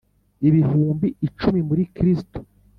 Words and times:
ibihumbi 0.47 1.07
icumi 1.27 1.59
muri 1.67 1.83
kristo 1.95 2.37